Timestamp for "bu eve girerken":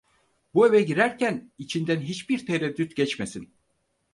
0.53-1.51